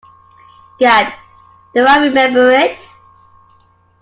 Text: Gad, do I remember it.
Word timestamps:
Gad, 0.79 1.13
do 1.75 1.85
I 1.85 1.97
remember 2.03 2.49
it. 2.49 2.91